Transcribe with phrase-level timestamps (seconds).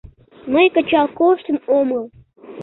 [0.51, 2.03] Мый кычал коштын омыл.